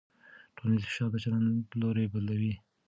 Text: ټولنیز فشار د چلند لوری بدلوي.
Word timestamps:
ټولنیز 0.55 0.81
فشار 0.89 1.09
د 1.11 1.15
چلند 1.23 1.59
لوری 1.81 2.05
بدلوي. 2.13 2.53